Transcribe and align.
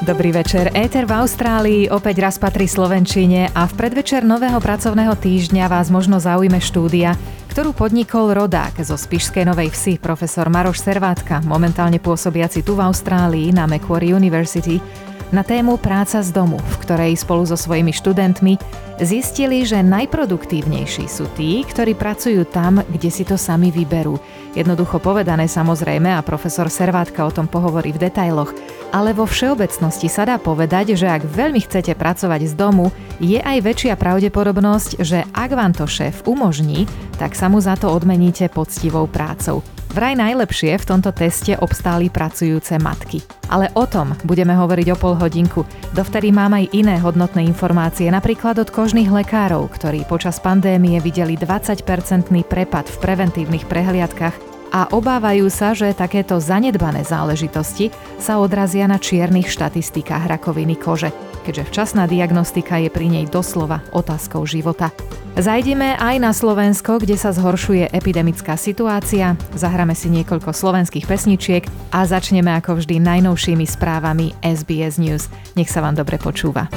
Dobrý 0.00 0.32
večer. 0.32 0.72
Éter 0.72 1.04
v 1.04 1.12
Austrálii 1.12 1.92
opäť 1.92 2.24
raz 2.24 2.40
patrí 2.40 2.64
Slovenčine 2.64 3.52
a 3.52 3.68
v 3.68 3.76
predvečer 3.76 4.24
nového 4.24 4.56
pracovného 4.56 5.12
týždňa 5.12 5.68
vás 5.68 5.92
možno 5.92 6.16
zaujme 6.16 6.56
štúdia, 6.56 7.20
ktorú 7.52 7.76
podnikol 7.76 8.32
rodák 8.32 8.80
zo 8.80 8.96
Spišskej 8.96 9.44
Novej 9.44 9.68
Vsi, 9.68 10.00
profesor 10.00 10.48
Maroš 10.48 10.80
Servátka, 10.80 11.44
momentálne 11.44 12.00
pôsobiaci 12.00 12.64
tu 12.64 12.80
v 12.80 12.88
Austrálii 12.88 13.52
na 13.52 13.68
Macquarie 13.68 14.16
University, 14.16 14.80
na 15.30 15.46
tému 15.46 15.78
Práca 15.78 16.22
z 16.22 16.34
domu, 16.34 16.58
v 16.58 16.76
ktorej 16.82 17.18
spolu 17.18 17.46
so 17.46 17.54
svojimi 17.54 17.94
študentmi 17.94 18.58
zistili, 19.00 19.62
že 19.62 19.80
najproduktívnejší 19.80 21.06
sú 21.06 21.30
tí, 21.38 21.62
ktorí 21.64 21.94
pracujú 21.94 22.44
tam, 22.50 22.82
kde 22.84 23.10
si 23.10 23.22
to 23.24 23.38
sami 23.38 23.70
vyberú. 23.70 24.18
Jednoducho 24.52 24.98
povedané 24.98 25.46
samozrejme 25.46 26.10
a 26.10 26.26
profesor 26.26 26.66
Servátka 26.68 27.22
o 27.24 27.32
tom 27.32 27.46
pohovorí 27.46 27.94
v 27.94 28.10
detailoch, 28.10 28.50
ale 28.90 29.14
vo 29.14 29.24
všeobecnosti 29.24 30.10
sa 30.10 30.26
dá 30.26 30.36
povedať, 30.36 30.98
že 30.98 31.06
ak 31.06 31.22
veľmi 31.24 31.62
chcete 31.62 31.94
pracovať 31.94 32.50
z 32.50 32.54
domu, 32.58 32.90
je 33.22 33.38
aj 33.38 33.62
väčšia 33.62 33.94
pravdepodobnosť, 33.94 35.00
že 35.00 35.24
ak 35.30 35.50
vám 35.54 35.72
to 35.72 35.86
šéf 35.86 36.26
umožní, 36.26 36.90
tak 37.16 37.38
sa 37.38 37.46
mu 37.46 37.62
za 37.62 37.78
to 37.78 37.88
odmeníte 37.88 38.50
poctivou 38.50 39.06
prácou. 39.06 39.62
Vraj 39.90 40.14
najlepšie 40.14 40.78
v 40.78 40.86
tomto 40.86 41.10
teste 41.10 41.58
obstáli 41.58 42.14
pracujúce 42.14 42.78
matky. 42.78 43.26
Ale 43.50 43.74
o 43.74 43.90
tom 43.90 44.14
budeme 44.22 44.54
hovoriť 44.54 44.86
o 44.94 44.96
pol 44.96 45.18
hodinku. 45.18 45.66
Dovtedy 45.98 46.30
mám 46.30 46.54
aj 46.54 46.70
iné 46.70 46.94
hodnotné 47.02 47.42
informácie, 47.42 48.06
napríklad 48.06 48.62
od 48.62 48.70
kožných 48.70 49.10
lekárov, 49.10 49.66
ktorí 49.66 50.06
počas 50.06 50.38
pandémie 50.38 51.02
videli 51.02 51.34
20-percentný 51.34 52.46
prepad 52.46 52.86
v 52.86 52.96
preventívnych 53.02 53.66
prehliadkach 53.66 54.38
a 54.70 54.86
obávajú 54.94 55.50
sa, 55.50 55.74
že 55.74 55.90
takéto 55.90 56.38
zanedbané 56.38 57.02
záležitosti 57.02 57.90
sa 58.22 58.38
odrazia 58.38 58.86
na 58.86 59.02
čiernych 59.02 59.50
štatistikách 59.50 60.30
rakoviny 60.30 60.78
kože, 60.78 61.10
keďže 61.42 61.66
včasná 61.66 62.06
diagnostika 62.06 62.78
je 62.78 62.94
pri 62.94 63.10
nej 63.10 63.26
doslova 63.26 63.82
otázkou 63.90 64.46
života. 64.46 64.94
Zajdeme 65.40 65.96
aj 65.96 66.20
na 66.20 66.36
Slovensko, 66.36 67.00
kde 67.00 67.16
sa 67.16 67.32
zhoršuje 67.32 67.96
epidemická 67.96 68.60
situácia, 68.60 69.40
zahráme 69.56 69.96
si 69.96 70.12
niekoľko 70.12 70.52
slovenských 70.52 71.08
pesničiek 71.08 71.64
a 71.96 72.04
začneme 72.04 72.52
ako 72.60 72.76
vždy 72.76 73.00
najnovšími 73.00 73.64
správami 73.64 74.36
SBS 74.44 75.00
News. 75.00 75.32
Nech 75.56 75.72
sa 75.72 75.80
vám 75.80 75.96
dobre 75.96 76.20
počúva. 76.20 76.68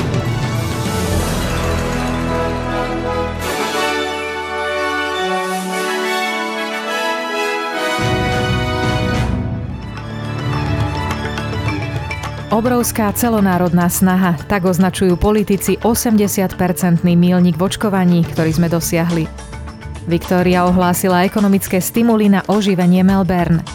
Obrovská 12.53 13.09
celonárodná 13.18 13.90
snaha, 13.90 14.38
tak 14.46 14.69
označujú 14.69 15.18
politici 15.18 15.74
80-percentný 15.81 17.18
mílnik 17.18 17.58
v 17.58 17.66
očkovaní, 17.66 18.22
ktorý 18.30 18.53
sme 18.53 18.69
dosiahli. 18.69 19.25
Viktória 20.06 20.62
ohlásila 20.69 21.25
ekonomické 21.25 21.81
stimuly 21.81 22.30
na 22.30 22.46
oživenie 22.46 23.02
Melbourne. 23.02 23.66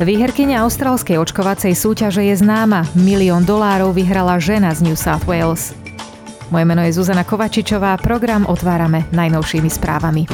Výherkyňa 0.00 0.64
austrálskej 0.64 1.20
očkovacej 1.20 1.76
súťaže 1.76 2.24
je 2.24 2.40
známa. 2.40 2.88
Milión 2.96 3.44
dolárov 3.44 3.92
vyhrala 3.92 4.40
žena 4.40 4.72
z 4.72 4.80
New 4.80 4.96
South 4.96 5.28
Wales. 5.28 5.76
Moje 6.48 6.64
meno 6.64 6.80
je 6.80 6.96
Zuzana 6.96 7.28
Kovačičová, 7.28 8.00
program 8.00 8.48
otvárame 8.48 9.12
najnovšími 9.12 9.68
správami. 9.68 10.24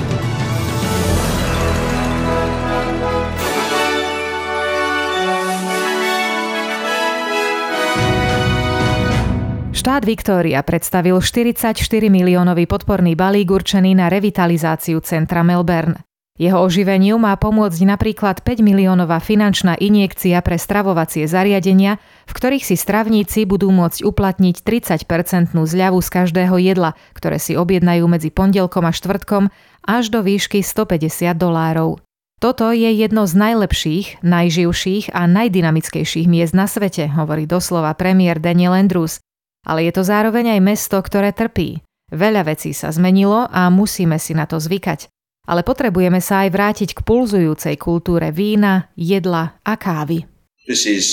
Štát 9.86 10.02
Viktória 10.02 10.58
predstavil 10.66 11.14
44 11.22 11.78
miliónový 12.10 12.66
podporný 12.66 13.14
balík 13.14 13.54
určený 13.54 13.94
na 13.94 14.10
revitalizáciu 14.10 14.98
centra 14.98 15.47
Melbourne. 15.47 16.02
Jeho 16.34 16.58
oživeniu 16.58 17.22
má 17.22 17.30
pomôcť 17.38 17.86
napríklad 17.86 18.42
5 18.42 18.66
miliónová 18.66 19.22
finančná 19.22 19.78
injekcia 19.78 20.42
pre 20.42 20.58
stravovacie 20.58 21.30
zariadenia, 21.30 22.02
v 22.26 22.32
ktorých 22.34 22.66
si 22.66 22.74
stravníci 22.74 23.47
budú 23.47 23.70
môcť 23.70 24.02
uplatniť 24.02 24.66
30-percentnú 24.66 25.62
zľavu 25.62 26.03
z 26.03 26.08
každého 26.10 26.58
jedla, 26.58 26.98
ktoré 27.14 27.38
si 27.38 27.54
objednajú 27.54 28.10
medzi 28.10 28.34
pondelkom 28.34 28.82
a 28.82 28.91
štvrtkom 28.91 29.54
až 29.86 30.10
do 30.10 30.26
výšky 30.26 30.66
150 30.66 31.30
dolárov. 31.38 32.03
Toto 32.42 32.74
je 32.74 32.91
jedno 32.91 33.30
z 33.30 33.38
najlepších, 33.38 34.18
najživších 34.26 35.14
a 35.14 35.30
najdynamickejších 35.30 36.26
miest 36.26 36.58
na 36.58 36.66
svete, 36.66 37.06
hovorí 37.06 37.47
doslova 37.47 37.94
premiér 37.94 38.42
Daniel 38.42 38.74
Andrews 38.74 39.22
ale 39.66 39.91
je 39.91 39.93
to 39.99 40.06
zároveň 40.06 40.54
aj 40.54 40.60
mesto, 40.62 40.97
ktoré 41.03 41.34
trpí. 41.34 41.82
Veľa 42.15 42.47
vecí 42.47 42.71
sa 42.71 42.94
zmenilo 42.94 43.50
a 43.50 43.66
musíme 43.66 44.22
si 44.22 44.31
na 44.31 44.47
to 44.47 44.62
zvykať. 44.62 45.10
Ale 45.50 45.66
potrebujeme 45.66 46.22
sa 46.22 46.47
aj 46.47 46.50
vrátiť 46.54 46.91
k 46.94 47.00
pulzujúcej 47.03 47.75
kultúre 47.75 48.31
vína, 48.31 48.94
jedla 48.94 49.59
a 49.66 49.75
kávy. 49.75 50.22
This 50.71 50.87
is 50.87 51.04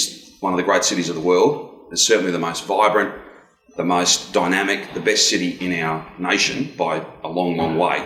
one 0.42 0.54
of 0.54 0.62
the 0.62 0.66
great 0.66 0.86
cities 0.86 1.10
of 1.10 1.18
the 1.18 1.26
world. 1.26 1.90
It's 1.90 2.06
certainly 2.06 2.34
the 2.34 2.42
most 2.42 2.66
vibrant, 2.66 3.14
the 3.78 3.86
most 3.86 4.34
dynamic, 4.34 4.94
the 4.94 5.02
best 5.02 5.30
city 5.30 5.58
in 5.62 5.74
our 5.82 6.06
nation 6.18 6.70
by 6.78 7.02
a 7.26 7.30
long, 7.30 7.58
long 7.58 7.78
way. 7.78 8.06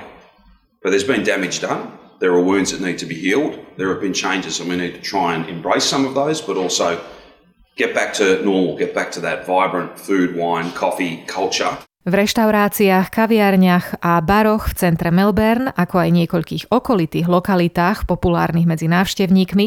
But 0.83 0.91
there's 0.91 1.07
been 1.07 1.23
damage 1.23 1.59
done. 1.59 1.91
There 2.19 2.31
are 2.31 2.43
wounds 2.43 2.71
that 2.71 2.81
need 2.81 2.99
to 2.99 3.05
be 3.05 3.15
healed. 3.15 3.59
There 3.77 3.87
have 3.91 4.01
been 4.01 4.15
changes, 4.15 4.59
and 4.59 4.67
we 4.67 4.75
need 4.75 4.95
to 4.95 5.03
try 5.03 5.35
and 5.35 5.47
embrace 5.47 5.83
some 5.83 6.03
of 6.03 6.15
those, 6.15 6.41
but 6.41 6.57
also 6.57 6.99
get 7.77 7.93
back 7.93 8.11
to 8.17 8.41
normal, 8.43 8.75
get 8.75 8.91
back 8.97 9.13
to 9.13 9.21
that 9.21 9.45
vibrant 9.45 9.95
food, 9.95 10.35
wine, 10.35 10.73
coffee 10.73 11.23
culture. 11.29 11.77
V 12.07 12.15
reštauráciách, 12.15 13.11
kaviarniach 13.11 13.99
a 13.99 14.23
baroch 14.23 14.71
v 14.71 14.73
centre 14.79 15.11
Melbourne, 15.11 15.75
ako 15.75 16.07
aj 16.07 16.09
niekoľkých 16.15 16.63
okolitých 16.71 17.27
lokalitách 17.27 18.07
populárnych 18.07 18.63
medzi 18.63 18.87
návštevníkmi, 18.87 19.65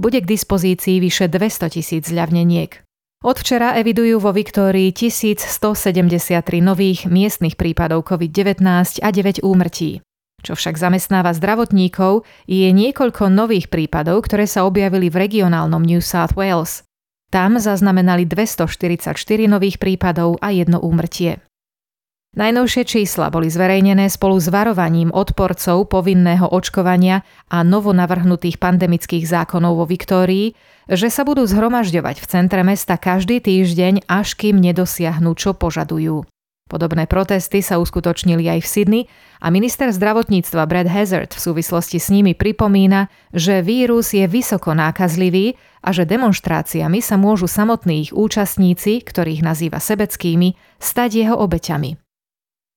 bude 0.00 0.18
k 0.24 0.26
dispozícii 0.26 1.04
vyše 1.04 1.28
200 1.28 1.68
tisíc 1.68 2.08
zľavneniek. 2.08 2.80
Od 3.22 3.36
včera 3.36 3.76
evidujú 3.76 4.24
vo 4.24 4.32
Viktórii 4.32 4.88
1173 4.90 6.32
nových 6.64 7.06
miestnych 7.06 7.60
prípadov 7.60 8.08
COVID-19 8.08 8.64
a 9.04 9.08
9 9.12 9.44
úmrtí. 9.44 10.00
Čo 10.42 10.58
však 10.58 10.74
zamestnáva 10.74 11.30
zdravotníkov, 11.36 12.26
je 12.48 12.66
niekoľko 12.72 13.30
nových 13.30 13.70
prípadov, 13.70 14.26
ktoré 14.26 14.48
sa 14.50 14.66
objavili 14.66 15.06
v 15.06 15.28
regionálnom 15.28 15.84
New 15.86 16.02
South 16.02 16.34
Wales. 16.34 16.82
Tam 17.32 17.56
zaznamenali 17.56 18.28
244 18.28 19.16
nových 19.48 19.80
prípadov 19.80 20.36
a 20.44 20.52
jedno 20.52 20.84
úmrtie. 20.84 21.40
Najnovšie 22.36 22.84
čísla 22.84 23.32
boli 23.32 23.48
zverejnené 23.48 24.12
spolu 24.12 24.36
s 24.36 24.52
varovaním 24.52 25.08
odporcov 25.08 25.88
povinného 25.88 26.48
očkovania 26.48 27.24
a 27.48 27.64
novonavrhnutých 27.64 28.60
pandemických 28.60 29.24
zákonov 29.24 29.80
vo 29.80 29.88
Viktórii, 29.88 30.52
že 30.92 31.08
sa 31.08 31.24
budú 31.24 31.48
zhromažďovať 31.48 32.20
v 32.20 32.26
centre 32.28 32.60
mesta 32.64 33.00
každý 33.00 33.40
týždeň, 33.40 34.08
až 34.12 34.36
kým 34.36 34.60
nedosiahnu, 34.60 35.32
čo 35.32 35.56
požadujú. 35.56 36.28
Podobné 36.72 37.04
protesty 37.04 37.60
sa 37.60 37.76
uskutočnili 37.76 38.48
aj 38.48 38.64
v 38.64 38.70
Sydney 38.72 39.02
a 39.44 39.52
minister 39.52 39.92
zdravotníctva 39.92 40.64
Brad 40.64 40.88
Hazard 40.88 41.36
v 41.36 41.44
súvislosti 41.52 42.00
s 42.00 42.08
nimi 42.08 42.32
pripomína, 42.32 43.12
že 43.36 43.60
vírus 43.60 44.16
je 44.16 44.24
vysoko 44.24 44.72
nákazlivý 44.72 45.60
a 45.84 45.92
že 45.92 46.08
demonstráciami 46.08 47.04
sa 47.04 47.20
môžu 47.20 47.44
samotní 47.44 48.08
ich 48.08 48.16
účastníci, 48.16 49.04
ktorých 49.04 49.44
nazýva 49.44 49.84
sebeckými, 49.84 50.56
stať 50.80 51.28
jeho 51.28 51.36
obeťami. 51.36 52.00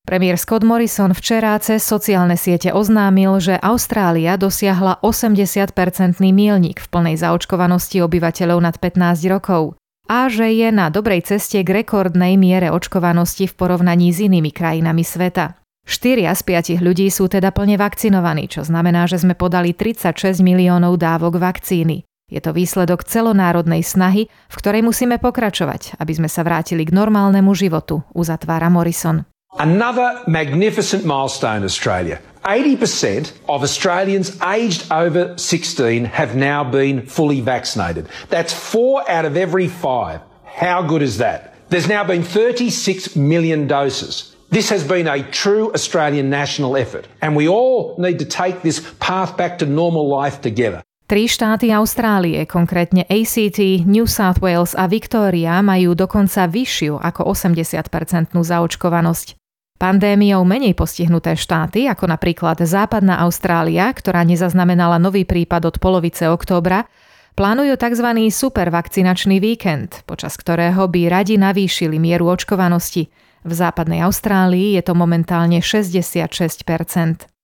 Premiér 0.04 0.36
Scott 0.36 0.68
Morrison 0.68 1.16
včera 1.16 1.56
cez 1.64 1.80
sociálne 1.80 2.36
siete 2.36 2.76
oznámil, 2.76 3.40
že 3.40 3.56
Austrália 3.56 4.36
dosiahla 4.36 5.00
80-percentný 5.08 6.36
mílnik 6.36 6.84
v 6.84 6.88
plnej 6.92 7.16
zaočkovanosti 7.16 8.04
obyvateľov 8.04 8.60
nad 8.60 8.76
15 8.76 9.24
rokov 9.32 9.80
a 10.06 10.30
že 10.30 10.54
je 10.54 10.70
na 10.70 10.94
dobrej 10.94 11.26
ceste 11.26 11.62
k 11.62 11.84
rekordnej 11.84 12.38
miere 12.38 12.70
očkovanosti 12.70 13.50
v 13.50 13.58
porovnaní 13.58 14.14
s 14.14 14.22
inými 14.22 14.54
krajinami 14.54 15.02
sveta. 15.02 15.58
4 15.86 16.26
z 16.34 16.42
5 16.82 16.82
ľudí 16.82 17.06
sú 17.14 17.30
teda 17.30 17.54
plne 17.54 17.78
vakcinovaní, 17.78 18.50
čo 18.50 18.66
znamená, 18.66 19.06
že 19.06 19.22
sme 19.22 19.38
podali 19.38 19.78
36 19.78 20.42
miliónov 20.42 20.98
dávok 20.98 21.38
vakcíny. 21.38 22.02
Je 22.26 22.42
to 22.42 22.58
výsledok 22.58 23.06
celonárodnej 23.06 23.86
snahy, 23.86 24.26
v 24.26 24.56
ktorej 24.58 24.82
musíme 24.82 25.22
pokračovať, 25.22 26.02
aby 26.02 26.14
sme 26.18 26.26
sa 26.26 26.42
vrátili 26.42 26.82
k 26.82 26.90
normálnemu 26.90 27.54
životu, 27.54 28.02
uzatvára 28.18 28.74
Morrison. 28.74 29.30
Another 29.58 30.22
magnificent 30.28 31.06
milestone, 31.06 31.64
Australia. 31.64 32.20
80% 32.44 33.32
of 33.48 33.64
Australians 33.64 34.36
aged 34.42 34.92
over 34.92 35.38
16 35.38 36.06
have 36.06 36.36
now 36.36 36.64
been 36.64 37.06
fully 37.08 37.40
vaccinated. 37.40 38.08
That's 38.30 38.54
four 38.54 39.10
out 39.10 39.24
of 39.24 39.38
every 39.38 39.68
five. 39.68 40.20
How 40.44 40.84
good 40.84 41.02
is 41.02 41.18
that? 41.20 41.56
There's 41.70 41.88
now 41.88 42.04
been 42.04 42.22
36 42.22 43.16
million 43.16 43.66
doses. 43.66 44.36
This 44.52 44.70
has 44.70 44.84
been 44.84 45.08
a 45.08 45.24
true 45.32 45.72
Australian 45.74 46.30
national 46.30 46.78
effort, 46.78 47.08
and 47.22 47.36
we 47.36 47.48
all 47.48 47.96
need 47.98 48.20
to 48.20 48.26
take 48.26 48.62
this 48.62 48.84
path 49.00 49.38
back 49.38 49.58
to 49.60 49.66
normal 49.66 50.08
life 50.08 50.42
together. 50.42 50.84
Tri 51.06 51.30
štáty 51.30 51.70
Austrálie, 51.70 52.46
konkrétne 52.50 53.06
ACT, 53.06 53.86
New 53.86 54.10
South 54.10 54.42
Wales 54.42 54.74
a 54.74 54.90
Victoria, 54.90 55.62
majú 55.62 55.94
dokonca 55.94 56.50
vyššiu 56.50 56.98
ako 56.98 57.30
80-percentnú 57.30 58.42
zaočkovanosť. 58.42 59.45
Pandémiou 59.76 60.48
menej 60.48 60.72
postihnuté 60.72 61.36
štáty, 61.36 61.92
ako 61.92 62.08
napríklad 62.08 62.64
Západná 62.64 63.20
Austrália, 63.20 63.92
ktorá 63.92 64.24
nezaznamenala 64.24 64.96
nový 64.98 65.28
prípad 65.28 65.68
od 65.68 65.76
polovice 65.84 66.32
októbra, 66.32 66.88
plánujú 67.36 67.76
tzv. 67.76 68.08
supervakcinačný 68.32 69.44
víkend, 69.44 70.08
počas 70.08 70.40
ktorého 70.40 70.88
by 70.88 71.12
radi 71.12 71.36
navýšili 71.36 72.00
mieru 72.00 72.32
očkovanosti. 72.32 73.12
V 73.46 73.52
západnej 73.52 74.02
Austrálii 74.08 74.80
je 74.80 74.84
to 74.88 74.96
momentálne 74.96 75.60
66% 75.60 77.36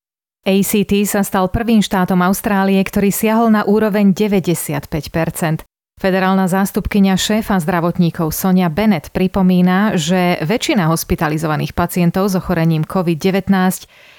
ACT 0.41 1.05
sa 1.05 1.21
stal 1.21 1.53
prvým 1.53 1.85
štátom 1.85 2.17
Austrálie, 2.25 2.81
ktorý 2.81 3.13
siahol 3.13 3.53
na 3.53 3.61
úroveň 3.61 4.09
95 4.09 4.89
Federálna 6.01 6.49
zástupkynia 6.49 7.13
šéfa 7.13 7.61
zdravotníkov 7.61 8.33
Sonia 8.33 8.73
Bennett 8.73 9.13
pripomína, 9.13 10.01
že 10.01 10.41
väčšina 10.41 10.89
hospitalizovaných 10.89 11.77
pacientov 11.77 12.33
s 12.33 12.41
ochorením 12.41 12.81
COVID-19 12.89 13.45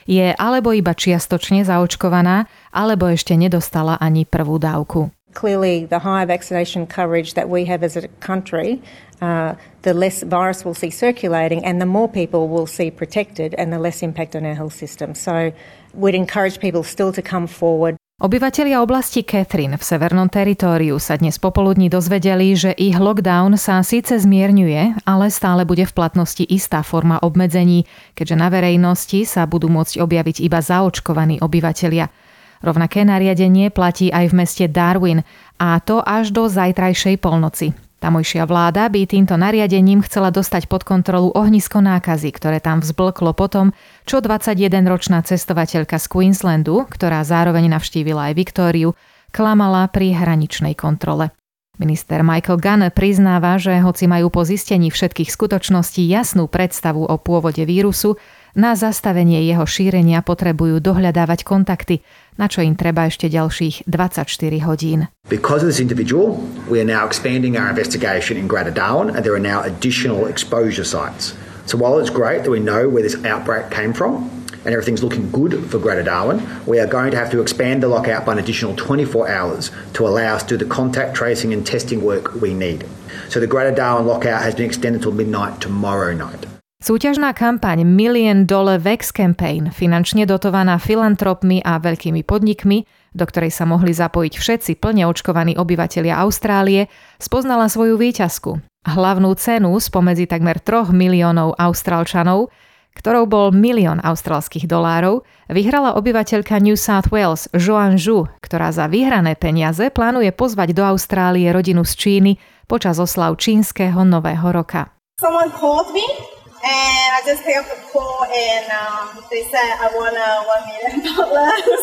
je 0.06 0.31
alebo 0.31 0.70
iba 0.70 0.94
čiastočne 0.94 1.67
zaočkovaná, 1.67 2.46
alebo 2.70 3.11
ešte 3.11 3.34
nedostala 3.34 3.99
ani 3.99 4.23
prvú 4.23 4.62
dávku. 4.62 5.11
Clearly, 5.34 5.90
the 5.90 6.06
higher 6.06 6.23
vaccination 6.23 6.87
coverage 6.87 7.34
that 7.34 7.50
we 7.50 7.67
have 7.67 7.82
as 7.82 7.99
a 7.99 8.06
country, 8.23 8.78
uh, 9.19 9.58
the 9.82 9.90
less 9.90 10.23
virus 10.23 10.62
we'll 10.62 10.78
see 10.78 10.94
circulating, 10.94 11.67
and 11.67 11.82
the 11.82 11.88
more 11.88 12.06
people 12.06 12.46
we'll 12.46 12.70
see 12.70 12.94
protected, 12.94 13.58
and 13.58 13.75
the 13.75 13.82
less 13.82 14.06
impact 14.06 14.38
on 14.38 14.46
our 14.46 14.55
health 14.55 14.78
system. 14.78 15.19
So, 15.19 15.50
we'd 15.99 16.14
encourage 16.14 16.62
people 16.62 16.87
still 16.87 17.11
to 17.11 17.23
come 17.26 17.50
forward. 17.50 17.99
Obyvatelia 18.23 18.79
oblasti 18.79 19.27
Catherine 19.27 19.75
v 19.75 19.83
severnom 19.83 20.31
teritóriu 20.31 20.95
sa 21.03 21.19
dnes 21.19 21.43
popoludní 21.43 21.91
dozvedeli, 21.91 22.55
že 22.55 22.71
ich 22.71 22.95
lockdown 22.95 23.59
sa 23.59 23.83
síce 23.83 24.15
zmierňuje, 24.15 25.03
ale 25.03 25.27
stále 25.27 25.67
bude 25.67 25.83
v 25.83 25.91
platnosti 25.91 26.47
istá 26.47 26.87
forma 26.87 27.19
obmedzení, 27.19 27.83
keďže 28.15 28.39
na 28.39 28.47
verejnosti 28.47 29.27
sa 29.27 29.43
budú 29.51 29.67
môcť 29.67 29.99
objaviť 29.99 30.39
iba 30.39 30.63
zaočkovaní 30.63 31.43
obyvatelia. 31.43 32.15
Rovnaké 32.63 33.03
nariadenie 33.03 33.75
platí 33.75 34.15
aj 34.15 34.31
v 34.31 34.39
meste 34.39 34.65
Darwin 34.71 35.27
a 35.59 35.83
to 35.83 35.99
až 35.99 36.31
do 36.31 36.47
zajtrajšej 36.47 37.19
polnoci. 37.19 37.75
Tamojšia 38.02 38.50
vláda 38.50 38.90
by 38.90 39.06
týmto 39.06 39.38
nariadením 39.38 40.02
chcela 40.02 40.34
dostať 40.34 40.66
pod 40.66 40.82
kontrolu 40.82 41.31
ohnisko 41.38 41.78
nákazy, 41.78 42.34
ktoré 42.34 42.58
tam 42.58 42.82
vzblklo 42.82 43.31
potom, 43.31 43.70
čo 44.10 44.19
21-ročná 44.19 45.22
cestovateľka 45.22 46.02
z 46.02 46.06
Queenslandu, 46.10 46.82
ktorá 46.90 47.22
zároveň 47.22 47.70
navštívila 47.70 48.34
aj 48.34 48.43
Viktóriu, 48.43 48.99
klamala 49.31 49.87
pri 49.87 50.19
hraničnej 50.19 50.75
kontrole. 50.75 51.31
Minister 51.78 52.26
Michael 52.26 52.58
Gunn 52.58 52.82
priznáva, 52.90 53.54
že 53.62 53.78
hoci 53.78 54.10
majú 54.10 54.34
po 54.34 54.43
zistení 54.43 54.90
všetkých 54.90 55.31
skutočností 55.31 56.02
jasnú 56.10 56.50
predstavu 56.50 57.06
o 57.06 57.16
pôvode 57.22 57.62
vírusu, 57.62 58.19
na 58.54 58.76
zastavenie 58.76 59.40
jeho 59.44 59.64
šírenia 59.64 60.20
potrebujú 60.20 60.81
dohľadávať 60.81 61.44
kontakty, 61.44 62.04
na 62.37 62.49
čo 62.49 62.64
im 62.64 62.76
treba 62.76 63.08
ešte 63.08 63.28
ďalších 63.28 63.88
24 63.88 64.69
hodín. 64.69 65.08
Because 65.28 65.64
of 65.64 65.69
this 65.69 65.81
individual, 65.81 66.40
we 66.69 66.81
are 66.81 66.88
now 66.88 67.04
expanding 67.04 67.56
our 67.56 67.69
investigation 67.69 68.37
in 68.37 68.49
Greater 68.49 68.72
Darwin 68.72 69.12
and 69.12 69.25
there 69.25 69.37
are 69.37 69.43
now 69.43 69.60
additional 69.64 70.28
exposure 70.28 70.84
sites. 70.84 71.37
So 71.64 71.78
while 71.78 72.00
it's 72.00 72.10
great 72.10 72.43
that 72.43 72.50
we 72.50 72.58
know 72.58 72.88
where 72.88 73.06
this 73.06 73.16
outbreak 73.25 73.70
came 73.70 73.93
from, 73.94 74.28
and 74.64 74.75
everything's 74.75 75.02
looking 75.02 75.31
good 75.31 75.70
for 75.70 75.78
Greater 75.78 76.02
Darwin, 76.02 76.43
we 76.66 76.78
are 76.78 76.87
going 76.87 77.10
to 77.10 77.16
have 77.16 77.31
to 77.31 77.40
expand 77.40 77.82
the 77.82 77.88
lockout 77.88 78.25
by 78.25 78.32
an 78.32 78.38
additional 78.38 78.76
24 78.76 79.28
hours 79.28 79.70
to 79.94 80.06
allow 80.06 80.34
us 80.34 80.43
to 80.44 80.56
do 80.56 80.64
the 80.64 80.70
contact 80.70 81.16
tracing 81.16 81.52
and 81.52 81.66
testing 81.66 82.02
work 82.02 82.34
we 82.40 82.54
need. 82.54 82.87
So 83.28 83.40
the 83.40 83.46
Greater 83.46 83.75
Darwin 83.75 84.06
lockout 84.06 84.43
has 84.43 84.54
been 84.54 84.66
extended 84.66 85.02
till 85.02 85.12
midnight 85.12 85.60
tomorrow 85.60 86.14
night. 86.14 86.46
Súťažná 86.82 87.31
kampaň 87.31 87.87
Million 87.87 88.43
Dollar 88.43 88.82
Vex 88.82 89.14
Campaign, 89.14 89.70
finančne 89.70 90.26
dotovaná 90.26 90.82
filantropmi 90.82 91.62
a 91.62 91.79
veľkými 91.79 92.26
podnikmi, 92.26 92.82
do 93.14 93.23
ktorej 93.23 93.55
sa 93.55 93.62
mohli 93.62 93.94
zapojiť 93.94 94.34
všetci 94.34 94.82
plne 94.82 95.06
očkovaní 95.06 95.55
obyvatelia 95.55 96.19
Austrálie, 96.19 96.90
spoznala 97.23 97.70
svoju 97.70 97.94
výťazku. 98.02 98.58
Hlavnú 98.82 99.31
cenu 99.38 99.79
spomedzi 99.79 100.26
takmer 100.26 100.58
3 100.58 100.90
miliónov 100.90 101.55
austrálčanov, 101.55 102.50
ktorou 102.99 103.31
bol 103.31 103.55
milión 103.55 104.02
austrálskych 104.02 104.67
dolárov, 104.67 105.23
vyhrala 105.55 105.94
obyvateľka 105.94 106.58
New 106.58 106.75
South 106.75 107.14
Wales 107.14 107.46
Joan 107.55 107.94
Zhu, 107.94 108.26
ktorá 108.43 108.75
za 108.75 108.90
vyhrané 108.90 109.38
peniaze 109.38 109.87
plánuje 109.94 110.35
pozvať 110.35 110.75
do 110.75 110.82
Austrálie 110.82 111.46
rodinu 111.55 111.87
z 111.87 111.94
Číny 111.94 112.32
počas 112.67 112.99
oslav 112.99 113.38
čínskeho 113.38 114.02
nového 114.02 114.50
roka. 114.50 114.90
Someone 115.23 115.55
called 115.55 115.87
me 115.94 116.42
And 116.62 117.09
I 117.11 117.20
just 117.26 117.43
picked 117.43 117.59
up 117.59 117.67
the 117.67 117.82
call 117.91 118.23
and 118.25 118.70
um, 118.70 119.25
they 119.31 119.43
said 119.50 119.75
I 119.82 119.91
won 119.94 120.14
a 120.14 120.47
one 120.47 120.62
million 120.70 121.03
dollars. 121.11 121.82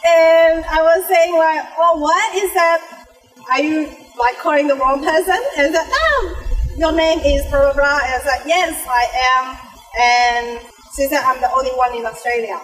and 0.00 0.64
I 0.64 0.80
was 0.80 1.04
saying 1.06 1.36
like, 1.36 1.64
oh, 1.76 1.98
what 2.00 2.34
is 2.34 2.52
that? 2.54 3.06
Are 3.52 3.60
you 3.60 3.84
like 4.18 4.38
calling 4.38 4.66
the 4.66 4.76
wrong 4.76 5.04
person? 5.04 5.36
And 5.58 5.74
said, 5.74 5.88
no, 5.92 6.08
your 6.78 6.92
name 6.92 7.20
is 7.20 7.44
blah 7.50 7.72
blah 7.72 7.74
blah. 7.74 8.00
And 8.00 8.16
I 8.16 8.24
like, 8.24 8.46
yes, 8.46 8.86
I 8.88 9.04
am. 9.36 9.44
And 10.00 10.60
she 10.96 11.06
said 11.06 11.20
I'm 11.20 11.40
the 11.40 11.52
only 11.52 11.70
one 11.76 11.94
in 11.94 12.06
Australia. 12.06 12.58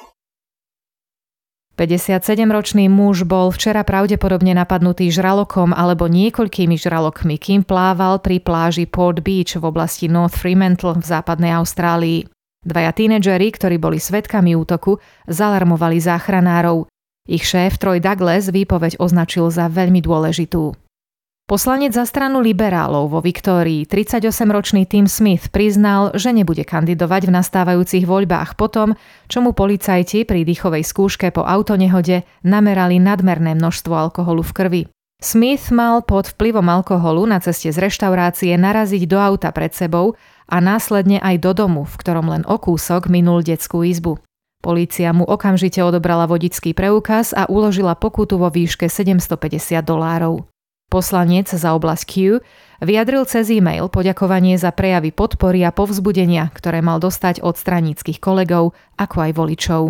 57-ročný 1.75 2.87
muž 2.87 3.27
bol 3.27 3.51
včera 3.51 3.83
pravdepodobne 3.83 4.55
napadnutý 4.55 5.11
žralokom 5.11 5.75
alebo 5.75 6.07
niekoľkými 6.07 6.79
žralokmi, 6.79 7.35
kým 7.35 7.67
plával 7.67 8.23
pri 8.23 8.39
pláži 8.39 8.87
Port 8.87 9.19
Beach 9.27 9.59
v 9.59 9.65
oblasti 9.67 10.07
North 10.07 10.39
Fremantle 10.39 11.03
v 11.03 11.05
západnej 11.05 11.51
Austrálii. 11.59 12.31
Dvaja 12.63 12.95
tínedžeri, 12.95 13.51
ktorí 13.51 13.77
boli 13.83 13.99
svetkami 13.99 14.55
útoku, 14.55 15.03
zalarmovali 15.27 15.99
záchranárov. 15.99 16.87
Ich 17.27 17.43
šéf 17.43 17.83
Troy 17.83 17.99
Douglas 17.99 18.55
výpoveď 18.55 19.03
označil 19.03 19.51
za 19.51 19.67
veľmi 19.67 19.99
dôležitú. 19.99 20.84
Poslanec 21.45 21.93
za 21.93 22.09
stranu 22.09 22.41
liberálov 22.41 23.13
vo 23.13 23.21
Viktórii, 23.21 23.85
38-ročný 23.85 24.89
Tim 24.89 25.05
Smith, 25.05 25.53
priznal, 25.53 26.17
že 26.17 26.33
nebude 26.33 26.65
kandidovať 26.65 27.29
v 27.29 27.35
nastávajúcich 27.37 28.09
voľbách 28.09 28.57
potom, 28.57 28.97
čo 29.29 29.45
mu 29.45 29.53
policajti 29.53 30.25
pri 30.25 30.41
dýchovej 30.41 30.81
skúške 30.81 31.29
po 31.37 31.45
autonehode 31.45 32.25
namerali 32.49 32.97
nadmerné 32.97 33.53
množstvo 33.61 33.93
alkoholu 33.93 34.41
v 34.41 34.53
krvi. 34.57 34.83
Smith 35.21 35.69
mal 35.69 36.01
pod 36.01 36.33
vplyvom 36.33 36.65
alkoholu 36.65 37.29
na 37.29 37.45
ceste 37.45 37.69
z 37.69 37.77
reštaurácie 37.77 38.57
naraziť 38.57 39.05
do 39.05 39.21
auta 39.21 39.53
pred 39.53 39.77
sebou 39.77 40.17
a 40.49 40.65
následne 40.65 41.21
aj 41.21 41.45
do 41.45 41.53
domu, 41.53 41.85
v 41.85 41.95
ktorom 42.01 42.25
len 42.25 42.49
o 42.49 42.57
kúsok 42.57 43.13
minul 43.13 43.45
detskú 43.45 43.85
izbu. 43.85 44.17
Polícia 44.65 45.13
mu 45.13 45.29
okamžite 45.29 45.85
odobrala 45.85 46.25
vodický 46.25 46.73
preukaz 46.73 47.37
a 47.37 47.45
uložila 47.53 47.93
pokutu 48.01 48.41
vo 48.41 48.49
výške 48.49 48.89
750 48.89 49.85
dolárov. 49.85 50.54
Poslanec 50.93 51.51
za 51.51 51.75
oblasť 51.75 52.05
Q 52.07 52.15
vyjadril 52.79 53.27
cez 53.27 53.51
e-mail 53.51 53.91
poďakovanie 53.91 54.55
za 54.55 54.71
prejavy 54.71 55.11
podpory 55.11 55.67
a 55.67 55.75
povzbudenia, 55.75 56.55
ktoré 56.55 56.85
mal 56.85 57.03
dostať 57.03 57.43
od 57.43 57.59
straníckých 57.59 58.23
kolegov, 58.23 58.79
ako 58.95 59.17
aj 59.27 59.31
voličov. 59.35 59.83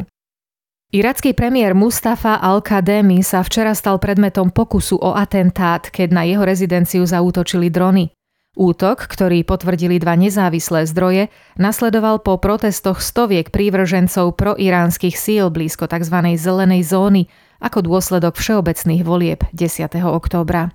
Iracký 0.95 1.35
premiér 1.35 1.75
Mustafa 1.75 2.39
al-Kademi 2.39 3.19
sa 3.27 3.43
včera 3.43 3.75
stal 3.75 3.99
predmetom 3.99 4.55
pokusu 4.55 4.95
o 4.95 5.11
atentát, 5.19 5.91
keď 5.91 6.09
na 6.15 6.23
jeho 6.23 6.47
rezidenciu 6.47 7.03
zaútočili 7.03 7.67
drony. 7.67 8.15
Útok, 8.55 9.11
ktorý 9.11 9.43
potvrdili 9.43 9.99
dva 9.99 10.15
nezávislé 10.15 10.87
zdroje, 10.87 11.35
nasledoval 11.59 12.23
po 12.23 12.39
protestoch 12.39 13.03
stoviek 13.03 13.51
prívržencov 13.51 14.39
proiránskych 14.39 15.19
síl 15.19 15.51
blízko 15.51 15.91
tzv. 15.91 16.39
zelenej 16.39 16.87
zóny 16.87 17.27
ako 17.59 17.83
dôsledok 17.83 18.39
všeobecných 18.39 19.03
volieb 19.03 19.43
10. 19.51 19.91
októbra. 19.99 20.71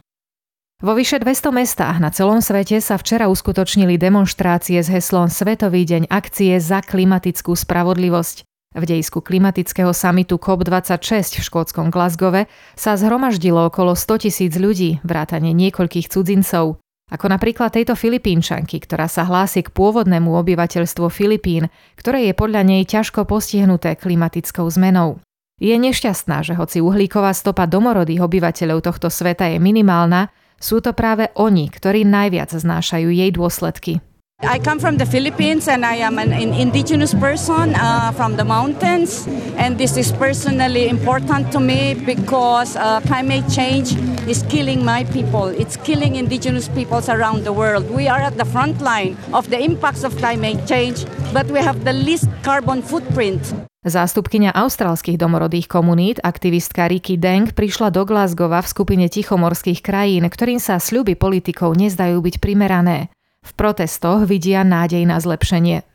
Vo 0.79 0.95
vyše 0.95 1.19
200 1.19 1.51
mestách 1.51 1.99
na 1.99 2.07
celom 2.07 2.39
svete 2.39 2.79
sa 2.79 2.95
včera 2.95 3.27
uskutočnili 3.27 3.99
demonstrácie 3.99 4.79
s 4.79 4.87
heslom 4.87 5.27
Svetový 5.27 5.83
deň 5.83 6.07
akcie 6.07 6.55
za 6.55 6.79
klimatickú 6.79 7.51
spravodlivosť. 7.51 8.47
V 8.79 8.83
dejisku 8.87 9.19
klimatického 9.19 9.91
samitu 9.91 10.39
COP26 10.39 11.35
v 11.35 11.43
škótskom 11.43 11.91
Glasgowe 11.91 12.47
sa 12.79 12.95
zhromaždilo 12.95 13.67
okolo 13.67 13.91
100 13.91 14.23
tisíc 14.23 14.55
ľudí, 14.55 15.03
vrátane 15.03 15.51
niekoľkých 15.51 16.07
cudzincov. 16.07 16.79
Ako 17.11 17.27
napríklad 17.27 17.75
tejto 17.75 17.99
Filipínčanky, 17.99 18.79
ktorá 18.79 19.11
sa 19.11 19.27
hlási 19.27 19.67
k 19.67 19.75
pôvodnému 19.75 20.31
obyvateľstvu 20.31 21.11
Filipín, 21.11 21.67
ktoré 21.99 22.31
je 22.31 22.33
podľa 22.39 22.63
nej 22.63 22.87
ťažko 22.87 23.27
postihnuté 23.27 23.99
klimatickou 23.99 24.63
zmenou. 24.71 25.19
Je 25.59 25.75
nešťastná, 25.75 26.39
že 26.39 26.55
hoci 26.55 26.79
uhlíková 26.79 27.35
stopa 27.35 27.67
domorodých 27.67 28.23
obyvateľov 28.23 28.79
tohto 28.79 29.11
sveta 29.11 29.51
je 29.51 29.59
minimálna, 29.59 30.31
sú 30.59 30.83
to 30.83 30.91
práve 30.93 31.31
oni, 31.35 31.71
ktorí 31.71 32.03
najviac 32.05 32.51
znášajú 32.53 33.09
jej 33.09 33.31
dôsledky. 33.31 34.03
I 34.41 34.57
come 34.57 34.79
from 34.79 34.95
the 34.95 35.05
Philippines 35.05 35.67
and 35.67 35.85
I 35.85 35.95
am 35.95 36.17
an 36.17 36.31
indigenous 36.31 37.13
person 37.13 37.75
uh, 37.75 38.11
from 38.15 38.37
the 38.37 38.45
mountains. 38.45 39.27
And 39.59 39.77
this 39.77 39.97
is 39.97 40.13
personally 40.13 40.87
important 40.87 41.51
to 41.51 41.59
me 41.59 41.93
because 41.93 42.77
uh, 42.77 43.01
climate 43.01 43.43
change 43.51 43.99
is 44.31 44.43
killing 44.47 44.85
my 44.85 45.03
people. 45.11 45.47
It's 45.47 45.75
killing 45.75 46.15
indigenous 46.15 46.69
peoples 46.69 47.09
around 47.09 47.43
the 47.43 47.51
world. 47.51 47.91
We 47.91 48.07
are 48.07 48.19
at 48.19 48.37
the 48.37 48.45
front 48.45 48.79
line 48.79 49.17
of 49.33 49.49
the 49.49 49.59
impacts 49.59 50.05
of 50.05 50.15
climate 50.15 50.65
change, 50.65 51.03
but 51.33 51.47
we 51.51 51.59
have 51.59 51.83
the 51.83 51.91
least 51.91 52.29
carbon 52.41 52.81
footprint. 52.81 53.43
Zástupkynia 53.79 54.51
austrálskych 54.51 55.15
domorodých 55.15 55.71
komunít, 55.71 56.19
aktivistka 56.19 56.91
Ricky 56.91 57.15
Deng, 57.15 57.55
prišla 57.55 57.95
do 57.95 58.03
Glasgowa 58.03 58.59
v 58.59 58.67
skupine 58.67 59.07
tichomorských 59.07 59.79
krajín, 59.79 60.27
ktorým 60.27 60.59
sa 60.59 60.83
sľuby 60.83 61.15
politikov 61.15 61.79
nezdajú 61.79 62.19
byť 62.19 62.35
primerané. 62.43 63.07
V 63.39 63.51
protestoch 63.55 64.27
vidia 64.27 64.67
nádej 64.67 65.07
na 65.07 65.15
zlepšenie. 65.23 65.87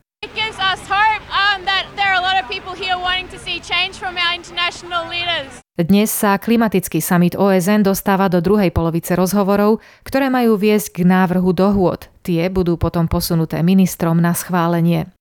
Dnes 5.77 6.09
sa 6.09 6.41
klimatický 6.41 7.05
summit 7.05 7.37
OSN 7.37 7.85
dostáva 7.85 8.33
do 8.33 8.41
druhej 8.41 8.73
polovice 8.73 9.13
rozhovorov, 9.13 9.85
ktoré 10.09 10.33
majú 10.33 10.57
viesť 10.57 10.97
k 10.97 10.99
návrhu 11.05 11.53
dohôd. 11.53 12.09
Tie 12.25 12.49
budú 12.49 12.81
potom 12.81 13.05
posunuté 13.13 13.61
ministrom 13.61 14.17
na 14.25 14.33
schválenie. 14.33 15.13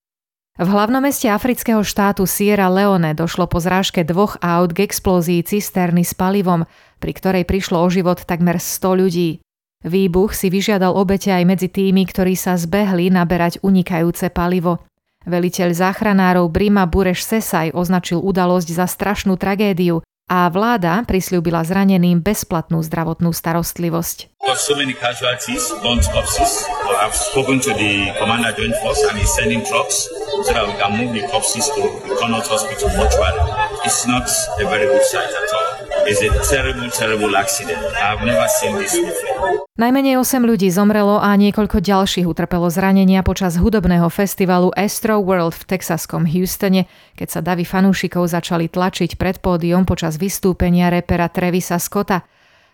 V 0.54 0.70
hlavnom 0.70 1.02
meste 1.02 1.26
afrického 1.26 1.82
štátu 1.82 2.30
Sierra 2.30 2.70
Leone 2.70 3.10
došlo 3.10 3.50
po 3.50 3.58
zrážke 3.58 4.06
dvoch 4.06 4.38
aut 4.38 4.70
k 4.70 4.86
explózii 4.86 5.42
cisterny 5.42 6.06
s 6.06 6.14
palivom, 6.14 6.62
pri 7.02 7.10
ktorej 7.10 7.42
prišlo 7.42 7.82
o 7.82 7.90
život 7.90 8.22
takmer 8.22 8.62
100 8.62 9.02
ľudí. 9.02 9.42
Výbuch 9.82 10.30
si 10.30 10.54
vyžiadal 10.54 10.94
obete 10.94 11.34
aj 11.34 11.42
medzi 11.42 11.66
tými, 11.66 12.06
ktorí 12.06 12.38
sa 12.38 12.54
zbehli 12.54 13.10
naberať 13.10 13.66
unikajúce 13.66 14.30
palivo. 14.30 14.78
Veliteľ 15.26 15.74
záchranárov 15.74 16.46
Brima 16.54 16.86
Bureš 16.86 17.26
Sesaj 17.26 17.74
označil 17.74 18.22
udalosť 18.22 18.78
za 18.78 18.86
strašnú 18.86 19.34
tragédiu 19.34 20.06
a 20.30 20.46
vláda 20.54 21.02
prislúbila 21.02 21.66
zraneným 21.66 22.22
bezplatnú 22.22 22.78
zdravotnú 22.78 23.34
starostlivosť. 23.34 24.33
So 24.52 24.76
many 24.76 24.92
casualties, 24.92 25.72
burnt 25.82 26.04
corpses. 26.12 26.68
I've 27.00 27.14
spoken 27.14 27.60
to 27.60 27.70
the 27.72 28.12
Commander 28.20 28.52
Joint 28.52 28.76
Force 28.84 29.00
and 29.08 29.18
he's 29.18 29.32
sending 29.32 29.64
trucks 29.64 30.08
so 30.44 30.52
that 30.52 30.66
we 30.68 30.74
can 30.76 30.92
move 31.00 31.14
the 31.16 31.26
corpses 31.28 31.64
to 31.72 31.82
Connaught 32.20 32.46
Hospital 32.46 32.88
mortuary. 32.92 33.40
It's 33.84 34.06
not 34.06 34.28
a 34.60 34.64
very 34.68 34.86
good 34.86 35.02
sight 35.04 35.32
at 35.32 35.50
all. 35.56 36.06
It's 36.06 36.20
a 36.20 36.30
terrible, 36.44 36.90
terrible 36.90 37.32
accident. 37.36 37.80
I've 37.96 38.20
never 38.24 38.46
seen 38.60 38.76
this 38.76 38.92
before. 38.92 39.64
Najmenej 39.74 40.22
8 40.22 40.46
ľudí 40.46 40.70
zomrelo 40.70 41.18
a 41.18 41.34
niekoľko 41.34 41.82
ďalších 41.82 42.28
utrpelo 42.30 42.70
zranenia 42.70 43.26
počas 43.26 43.58
hudobného 43.58 44.06
festivalu 44.06 44.70
Astro 44.76 45.18
World 45.18 45.56
v 45.56 45.66
texaskom 45.66 46.30
Houstone, 46.30 46.86
keď 47.18 47.28
sa 47.32 47.40
davy 47.42 47.66
fanúšikov 47.66 48.30
začali 48.30 48.70
tlačiť 48.70 49.18
pred 49.18 49.42
pódium 49.42 49.82
počas 49.82 50.14
vystúpenia 50.14 50.94
repera 50.94 51.26
Trevisa 51.26 51.82
Scotta. 51.82 52.22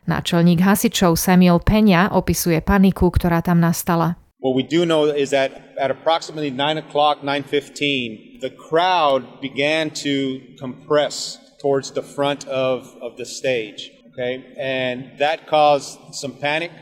Náčelník 0.08 0.64
hasičov 0.64 1.20
Samuel 1.20 1.60
Peňa 1.60 2.14
opisuje 2.16 2.60
paniku, 2.64 3.12
ktorá 3.12 3.44
tam 3.44 3.60
nastala. 3.60 4.16
What 4.40 4.56
we 4.56 4.64
do 4.64 4.88
know 4.88 5.04
is 5.04 5.36
that 5.36 5.76
at 5.76 5.90
approximately 5.92 6.48
9 6.48 6.78
o'clock, 6.78 7.20
9.15, 7.20 8.40
the 8.40 8.48
crowd 8.48 9.40
began 9.44 9.90
to 10.00 10.40
compress 10.56 11.36
towards 11.60 11.92
the 11.92 12.02
front 12.02 12.48
of, 12.48 12.96
of 13.02 13.16
the 13.16 13.26
stage. 13.26 13.92
Okay, 14.12 14.44
and 14.58 15.18
that 15.18 15.46
caused 15.46 15.98
some 16.12 16.32
panic, 16.32 16.72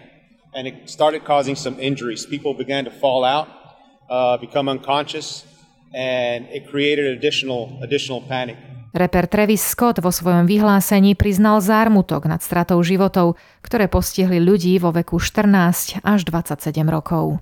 and 0.55 0.67
it 0.67 0.89
started 0.89 1.25
causing 1.25 1.57
some 1.57 1.79
injuries. 1.79 2.25
People 2.25 2.55
began 2.55 2.85
to 2.87 2.91
fall 2.91 3.25
out, 3.25 3.49
uh, 4.09 4.39
become 4.39 4.69
unconscious, 4.69 5.45
and 5.93 6.47
it 6.47 6.71
created 6.71 7.07
additional 7.07 7.79
additional 7.83 8.23
panic. 8.23 8.57
Reper 8.99 9.31
Travis 9.31 9.63
Scott 9.63 10.03
vo 10.03 10.11
svojom 10.11 10.51
vyhlásení 10.51 11.15
priznal 11.15 11.63
zármutok 11.63 12.27
nad 12.27 12.43
stratou 12.43 12.83
životov, 12.83 13.39
ktoré 13.63 13.87
postihli 13.87 14.43
ľudí 14.43 14.75
vo 14.83 14.91
veku 14.91 15.23
14 15.23 16.03
až 16.03 16.21
27 16.27 16.83
rokov. 16.91 17.39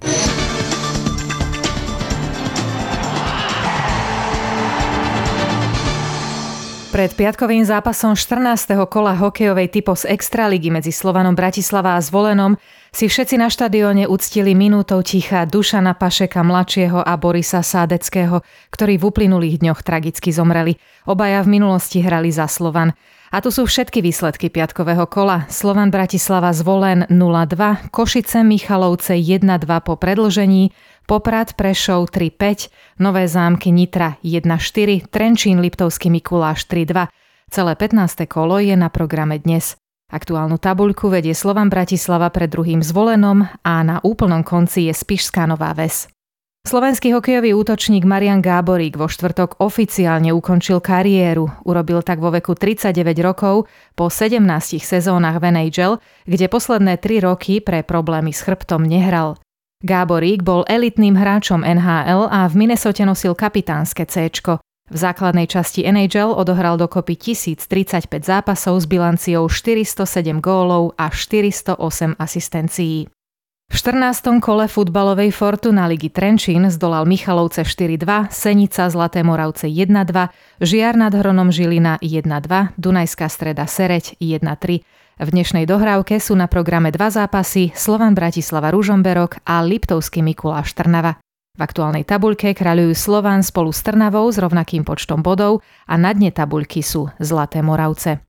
Pred 6.93 7.13
piatkovým 7.13 7.65
zápasom 7.65 8.17
14. 8.17 8.77
kola 8.89 9.17
hokejovej 9.17 9.69
typos 9.73 10.05
Extraligy 10.05 10.69
medzi 10.69 10.93
Slovanom 10.93 11.33
Bratislava 11.37 11.97
a 11.97 12.05
Zvolenom 12.05 12.57
si 12.97 13.13
všetci 13.13 13.37
na 13.37 13.53
štadióne 13.53 14.09
uctili 14.09 14.57
minútou 14.57 15.05
ticha 15.05 15.45
Dušana 15.45 15.93
Pašeka 16.01 16.41
mladšieho 16.41 17.05
a 17.05 17.13
Borisa 17.21 17.61
Sádeckého, 17.61 18.41
ktorí 18.73 18.97
v 18.97 19.13
uplynulých 19.13 19.61
dňoch 19.61 19.85
tragicky 19.85 20.33
zomreli. 20.33 20.81
Obaja 21.05 21.45
v 21.45 21.61
minulosti 21.61 22.01
hrali 22.01 22.33
za 22.33 22.49
Slovan. 22.49 22.97
A 23.29 23.45
tu 23.45 23.53
sú 23.53 23.69
všetky 23.69 24.01
výsledky 24.01 24.49
piatkového 24.49 25.05
kola. 25.13 25.45
Slovan 25.53 25.93
Bratislava 25.93 26.57
zvolen 26.57 27.05
0-2, 27.13 27.93
Košice 27.93 28.41
Michalovce 28.41 29.21
1-2 29.21 29.45
po 29.85 30.01
predlžení, 30.01 30.73
Poprad 31.05 31.53
Prešov 31.53 32.09
3-5, 32.09 32.73
Nové 32.97 33.29
zámky 33.29 33.77
Nitra 33.77 34.17
1-4, 34.25 35.13
Trenčín 35.13 35.61
Liptovský 35.61 36.09
Mikuláš 36.09 36.65
3-2. 36.65 37.13
Celé 37.53 37.73
15. 37.77 38.25
kolo 38.25 38.57
je 38.57 38.73
na 38.73 38.89
programe 38.89 39.37
dnes. 39.37 39.77
Aktuálnu 40.07 40.63
tabuľku 40.63 41.11
vedie 41.11 41.35
Slovan 41.35 41.67
Bratislava 41.67 42.31
pred 42.31 42.47
druhým 42.47 42.79
zvolenom 42.79 43.43
a 43.67 43.75
na 43.83 43.99
úplnom 44.07 44.47
konci 44.47 44.87
je 44.87 44.95
Spišská 44.95 45.51
Nová 45.51 45.75
Ves. 45.75 46.07
Slovenský 46.67 47.15
hokejový 47.15 47.55
útočník 47.55 48.03
Marian 48.03 48.43
Gáborík 48.43 48.99
vo 48.99 49.07
štvrtok 49.07 49.63
oficiálne 49.63 50.35
ukončil 50.35 50.83
kariéru. 50.83 51.47
Urobil 51.63 52.03
tak 52.03 52.19
vo 52.19 52.35
veku 52.35 52.59
39 52.59 53.19
rokov 53.23 53.71
po 53.95 54.11
17 54.11 54.43
sezónach 54.83 55.39
v 55.39 55.55
NHL, 55.55 56.03
kde 56.27 56.47
posledné 56.51 56.99
3 56.99 57.27
roky 57.27 57.63
pre 57.63 57.87
problémy 57.87 58.35
s 58.35 58.43
chrbtom 58.43 58.83
nehral. 58.83 59.39
Gáborík 59.83 60.43
bol 60.43 60.67
elitným 60.67 61.15
hráčom 61.15 61.63
NHL 61.63 62.27
a 62.27 62.51
v 62.51 62.55
Minnesote 62.59 63.07
nosil 63.07 63.39
kapitánske 63.39 64.03
C. 64.07 64.27
V 64.87 64.97
základnej 64.97 65.51
časti 65.51 65.83
NHL 65.83 66.31
odohral 66.31 66.79
dokopy 66.79 67.19
1035 67.19 68.07
zápasov 68.23 68.79
s 68.79 68.87
bilanciou 68.87 69.51
407 69.51 70.39
gólov 70.39 70.95
a 70.95 71.11
408 71.11 72.15
asistencií. 72.15 73.11
V 73.67 73.75
14. 73.75 74.39
kole 74.39 74.71
futbalovej 74.71 75.35
Fortuna 75.35 75.91
ligy 75.91 76.07
Trenčín 76.07 76.71
zdolal 76.71 77.03
Michalovce 77.03 77.67
4-2, 77.67 78.31
Senica 78.31 78.87
Zlaté 78.87 79.27
Moravce 79.27 79.67
1-2, 79.67 80.31
Žiar 80.63 80.95
nad 80.95 81.11
Hronom 81.11 81.51
Žilina 81.51 81.99
1-2, 81.99 82.79
Dunajská 82.79 83.27
streda 83.27 83.67
Sereď 83.67 84.15
1-3. 84.23 84.87
V 85.19 85.29
dnešnej 85.35 85.67
dohrávke 85.67 86.23
sú 86.23 86.39
na 86.39 86.47
programe 86.47 86.95
dva 86.95 87.11
zápasy 87.11 87.75
Slovan 87.75 88.15
Bratislava 88.15 88.71
Ružomberok 88.71 89.43
a 89.43 89.59
Liptovský 89.67 90.23
Mikuláš 90.23 90.71
Trnava. 90.71 91.19
V 91.57 91.61
aktuálnej 91.65 92.05
tabuľke 92.05 92.53
kráľujú 92.53 92.93
Slovan 92.93 93.41
spolu 93.41 93.73
s 93.73 93.81
Trnavou 93.81 94.29
s 94.29 94.37
rovnakým 94.37 94.85
počtom 94.85 95.25
bodov 95.25 95.65
a 95.89 95.97
na 95.97 96.13
dne 96.13 96.29
tabuľky 96.29 96.85
sú 96.85 97.09
Zlaté 97.17 97.65
Moravce. 97.65 98.21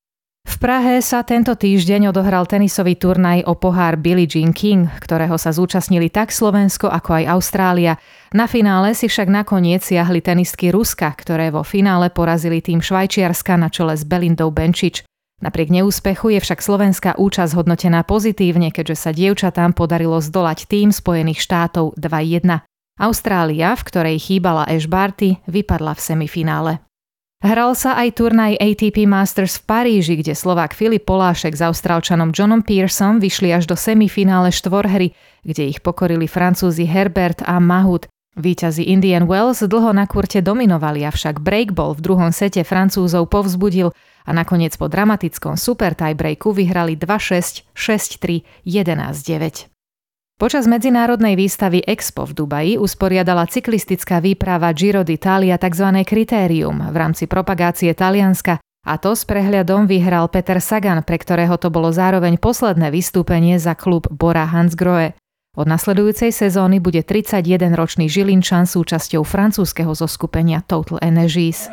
V 0.48 0.56
Prahe 0.64 1.04
sa 1.04 1.28
tento 1.28 1.52
týždeň 1.60 2.16
odohral 2.16 2.48
tenisový 2.48 2.96
turnaj 2.96 3.44
o 3.44 3.60
pohár 3.60 4.00
Billie 4.00 4.32
Jean 4.32 4.56
King, 4.56 4.88
ktorého 5.04 5.36
sa 5.36 5.52
zúčastnili 5.52 6.08
tak 6.08 6.32
Slovensko 6.32 6.88
ako 6.88 7.20
aj 7.20 7.24
Austrália. 7.36 8.00
Na 8.32 8.48
finále 8.48 8.96
si 8.96 9.12
však 9.12 9.28
nakoniec 9.28 9.84
siahli 9.84 10.24
tenistky 10.24 10.72
Ruska, 10.72 11.12
ktoré 11.12 11.52
vo 11.52 11.68
finále 11.68 12.08
porazili 12.08 12.64
tým 12.64 12.80
Švajčiarska 12.80 13.60
na 13.60 13.68
čele 13.68 14.00
s 14.00 14.08
Belindou 14.08 14.56
Benčič. 14.56 15.04
Napriek 15.44 15.68
neúspechu 15.68 16.32
je 16.34 16.40
však 16.40 16.64
slovenská 16.64 17.12
účasť 17.20 17.52
hodnotená 17.52 18.08
pozitívne, 18.08 18.72
keďže 18.72 18.96
sa 18.96 19.12
dievčatám 19.12 19.76
podarilo 19.76 20.24
zdolať 20.24 20.64
tým 20.66 20.96
Spojených 20.96 21.44
štátov 21.44 22.00
2-1. 22.00 22.64
Austrália, 22.98 23.78
v 23.78 23.86
ktorej 23.86 24.18
chýbala 24.18 24.66
Ash 24.66 24.90
Barty, 24.90 25.38
vypadla 25.46 25.94
v 25.94 26.02
semifinále. 26.02 26.72
Hral 27.38 27.78
sa 27.78 27.94
aj 27.94 28.18
turnaj 28.18 28.58
ATP 28.58 29.06
Masters 29.06 29.62
v 29.62 29.70
Paríži, 29.70 30.18
kde 30.18 30.34
Slovák 30.34 30.74
Filip 30.74 31.06
Polášek 31.06 31.54
s 31.54 31.62
Austrálčanom 31.62 32.34
Johnom 32.34 32.66
Pearsom 32.66 33.22
vyšli 33.22 33.54
až 33.54 33.70
do 33.70 33.78
semifinále 33.78 34.50
štvorhry, 34.50 35.14
kde 35.46 35.70
ich 35.70 35.86
pokorili 35.86 36.26
Francúzi 36.26 36.90
Herbert 36.90 37.46
a 37.46 37.62
Mahut. 37.62 38.10
Výťazí 38.34 38.90
Indian 38.90 39.30
Wells 39.30 39.62
dlho 39.62 39.94
na 39.94 40.10
kurte 40.10 40.42
dominovali, 40.42 41.06
avšak 41.06 41.38
breakball 41.38 41.94
v 41.94 42.02
druhom 42.02 42.34
sete 42.34 42.66
Francúzov 42.66 43.30
povzbudil 43.30 43.94
a 44.26 44.32
nakoniec 44.34 44.74
po 44.74 44.90
dramatickom 44.90 45.62
super 45.62 45.94
tiebreaku 45.94 46.58
vyhrali 46.58 46.98
2-6, 46.98 47.70
6-3, 47.78 48.66
11-9. 48.66 49.77
Počas 50.38 50.70
medzinárodnej 50.70 51.34
výstavy 51.34 51.82
Expo 51.82 52.22
v 52.30 52.38
Dubaji 52.38 52.74
usporiadala 52.78 53.50
cyklistická 53.50 54.22
výprava 54.22 54.70
Giro 54.70 55.02
d'Italia 55.02 55.58
tzv. 55.58 56.06
kritérium 56.06 56.78
v 56.78 56.94
rámci 56.94 57.26
propagácie 57.26 57.90
Talianska 57.98 58.62
a 58.62 58.94
to 59.02 59.18
s 59.18 59.26
prehľadom 59.26 59.90
vyhral 59.90 60.30
Peter 60.30 60.62
Sagan, 60.62 61.02
pre 61.02 61.18
ktorého 61.18 61.58
to 61.58 61.74
bolo 61.74 61.90
zároveň 61.90 62.38
posledné 62.38 62.94
vystúpenie 62.94 63.58
za 63.58 63.74
klub 63.74 64.06
Bora 64.14 64.46
Hansgrohe. 64.46 65.18
Od 65.58 65.66
nasledujúcej 65.66 66.30
sezóny 66.30 66.78
bude 66.78 67.02
31-ročný 67.02 68.06
Žilinčan 68.06 68.70
súčasťou 68.70 69.26
francúzskeho 69.26 69.90
zoskupenia 69.98 70.62
Total 70.62 71.02
Energies. 71.02 71.66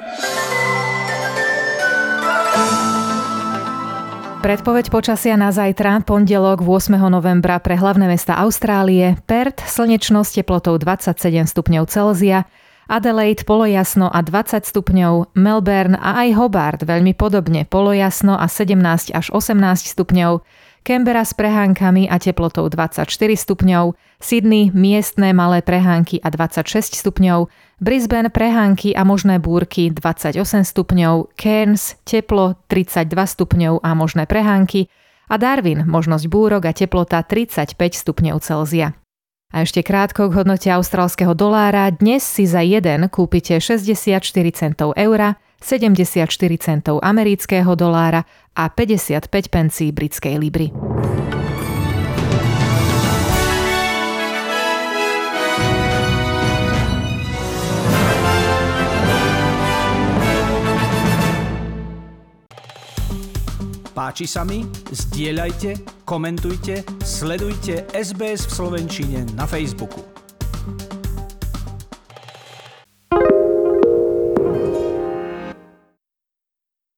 Predpoveď 4.44 4.92
počasia 4.92 5.40
na 5.40 5.56
zajtra, 5.56 6.04
pondelok 6.04 6.60
8. 6.60 7.00
novembra 7.08 7.56
pre 7.64 7.80
hlavné 7.80 8.12
mesta 8.12 8.36
Austrálie, 8.36 9.16
Perth 9.24 9.64
slnečno 9.64 10.20
s 10.20 10.36
teplotou 10.36 10.76
27 10.76 11.48
stupňov 11.48 11.88
Celzia, 11.88 12.44
Adelaide 12.84 13.40
polojasno 13.48 14.12
a 14.12 14.20
20 14.20 14.68
stupňov, 14.68 15.32
Melbourne 15.32 15.96
a 15.96 16.28
aj 16.28 16.36
Hobart 16.36 16.80
veľmi 16.84 17.16
podobne 17.16 17.64
polojasno 17.64 18.36
a 18.36 18.44
17 18.44 19.16
až 19.16 19.32
18 19.32 19.56
stupňov, 19.80 20.44
Canberra 20.84 21.24
s 21.24 21.32
prehánkami 21.32 22.12
a 22.12 22.20
teplotou 22.20 22.68
24 22.68 23.08
stupňov, 23.16 23.96
Sydney 24.20 24.68
miestne 24.68 25.32
malé 25.32 25.64
prehánky 25.64 26.20
a 26.20 26.28
26 26.28 27.00
stupňov, 27.00 27.48
Brisbane 27.80 28.28
prehánky 28.28 28.92
a 28.92 29.00
možné 29.00 29.40
búrky 29.40 29.88
28 29.88 30.36
stupňov, 30.44 31.32
Cairns 31.40 31.96
teplo 32.04 32.60
32 32.68 33.16
stupňov 33.16 33.80
a 33.80 33.90
možné 33.96 34.28
prehánky 34.28 34.92
a 35.32 35.40
Darwin 35.40 35.88
možnosť 35.88 36.28
búrok 36.28 36.68
a 36.68 36.76
teplota 36.76 37.24
35 37.24 37.80
stupňov 37.80 38.44
Celzia. 38.44 38.92
A 39.56 39.64
ešte 39.64 39.80
krátko 39.80 40.28
k 40.28 40.36
hodnote 40.36 40.68
austrálskeho 40.68 41.32
dolára. 41.32 41.88
Dnes 41.96 42.28
si 42.28 42.44
za 42.44 42.60
jeden 42.60 43.08
kúpite 43.08 43.56
64 43.56 44.20
centov 44.52 44.92
eura, 45.00 45.40
74 45.64 46.28
centov 46.60 47.00
amerického 47.00 47.72
dolára 47.72 48.28
a 48.52 48.68
55 48.68 49.32
pencí 49.48 49.96
britskej 49.96 50.36
libry. 50.36 50.68
Páči 63.94 64.28
sa 64.28 64.44
mi? 64.44 64.68
Zdieľajte, 64.92 66.04
komentujte, 66.04 66.84
sledujte 67.00 67.88
SBS 67.96 68.44
v 68.44 68.52
Slovenčine 68.52 69.24
na 69.32 69.48
Facebooku. 69.48 70.13